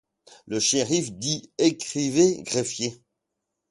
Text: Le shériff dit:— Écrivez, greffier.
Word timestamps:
Le 0.47 0.59
shériff 0.59 1.11
dit:— 1.11 1.51
Écrivez, 1.59 2.41
greffier. 2.41 3.03